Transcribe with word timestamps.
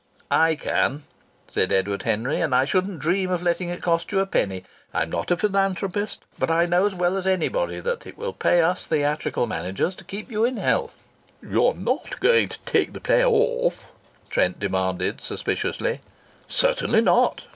"I 0.31 0.55
can!" 0.55 1.03
said 1.47 1.71
Edward 1.71 2.01
Henry. 2.01 2.41
"And 2.41 2.55
I 2.55 2.65
shouldn't 2.65 2.97
dream 2.97 3.29
of 3.29 3.43
letting 3.43 3.69
it 3.69 3.83
cost 3.83 4.11
you 4.11 4.19
a 4.19 4.25
penny. 4.25 4.63
I'm 4.95 5.11
not 5.11 5.29
a 5.29 5.37
philanthropist. 5.37 6.23
But 6.39 6.49
I 6.49 6.65
know 6.65 6.87
as 6.87 6.95
well 6.95 7.17
as 7.17 7.27
anybody 7.27 7.79
that 7.81 8.07
it 8.07 8.17
will 8.17 8.33
pay 8.33 8.61
us 8.63 8.87
theatrical 8.87 9.45
managers 9.45 9.93
to 9.97 10.03
keep 10.03 10.31
you 10.31 10.43
in 10.43 10.57
health." 10.57 10.95
"You're 11.39 11.75
not 11.75 12.19
going 12.19 12.47
to 12.47 12.57
take 12.65 12.93
the 12.93 12.99
play 12.99 13.23
off?" 13.23 13.91
Trent 14.31 14.59
demanded 14.59 15.21
suspiciously. 15.21 15.99
"Certainly 16.49 17.01
not!" 17.01 17.43